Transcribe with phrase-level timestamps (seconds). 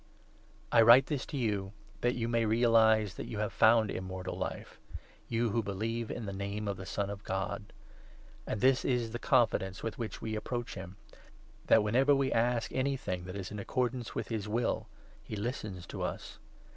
[0.71, 3.91] I write this to you, that you may realize that 13 '°*< you have found
[3.91, 4.79] Immortal Life—
[5.29, 7.65] you who believe in the Name of the Son of God.
[8.47, 10.95] And this is the confidence 14 with which we approach him,
[11.67, 14.87] that whenever we ask anything that is in accordance with his will,
[15.23, 16.39] he listens to us.